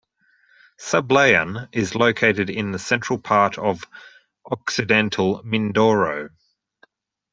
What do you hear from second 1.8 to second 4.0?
located in the central part of